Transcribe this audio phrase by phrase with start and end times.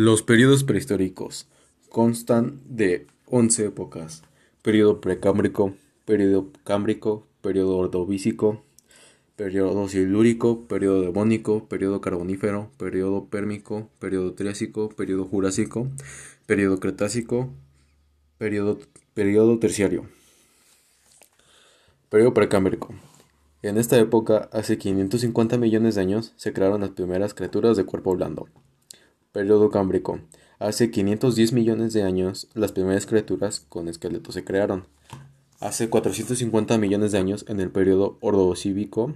[0.00, 1.48] Los periodos prehistóricos
[1.88, 4.22] constan de 11 épocas:
[4.62, 5.74] periodo precámbrico,
[6.04, 8.62] periodo cámbrico, periodo ordovícico,
[9.34, 15.88] periodo silúrico, periodo devónico, periodo carbonífero, periodo pérmico, periodo triásico, periodo jurásico,
[16.46, 17.50] periodo cretácico,
[18.38, 18.78] periodo,
[19.14, 20.04] periodo terciario.
[22.08, 22.94] Periodo precámbrico.
[23.62, 28.14] En esta época, hace 550 millones de años, se crearon las primeras criaturas de cuerpo
[28.14, 28.48] blando.
[29.38, 30.18] Periodo cámbrico.
[30.58, 34.88] Hace 510 millones de años, las primeras criaturas con esqueleto se crearon.
[35.60, 39.14] Hace 450 millones de años, en el periodo ordocívico,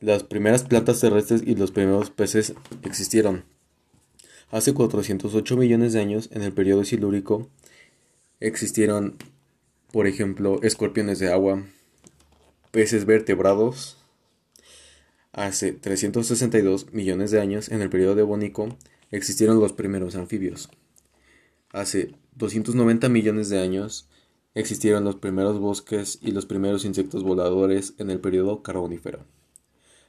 [0.00, 3.44] las primeras plantas terrestres y los primeros peces existieron.
[4.50, 7.48] Hace 408 millones de años, en el periodo silúrico,
[8.40, 9.18] existieron,
[9.92, 11.64] por ejemplo, escorpiones de agua,
[12.72, 13.99] peces vertebrados,
[15.32, 18.76] Hace 362 millones de años, en el periodo devónico,
[19.12, 20.68] existieron los primeros anfibios.
[21.72, 24.08] Hace 290 millones de años,
[24.54, 29.24] existieron los primeros bosques y los primeros insectos voladores en el periodo carbonífero.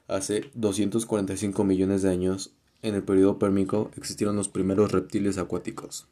[0.07, 6.07] Hace 245 millones de años, en el periodo pérmico, existieron los primeros reptiles acuáticos.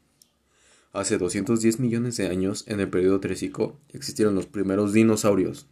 [0.92, 5.66] Hace 210 millones de años, en el periodo trésico, existieron los primeros dinosaurios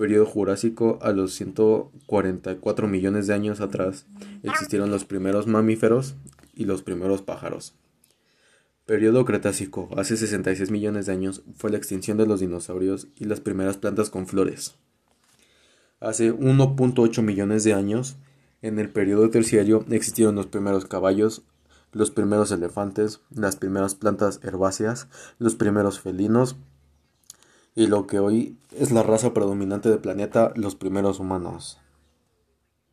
[0.00, 4.06] periodo Jurásico a los 144 millones de años atrás
[4.42, 6.14] existieron los primeros mamíferos
[6.54, 7.74] y los primeros pájaros.
[8.86, 13.40] Periodo Cretácico, hace 66 millones de años, fue la extinción de los dinosaurios y las
[13.40, 14.74] primeras plantas con flores.
[16.00, 18.16] Hace 1.8 millones de años,
[18.62, 21.42] en el periodo terciario, existieron los primeros caballos,
[21.92, 26.56] los primeros elefantes, las primeras plantas herbáceas, los primeros felinos,
[27.74, 31.78] y lo que hoy es la raza predominante del planeta, los primeros humanos.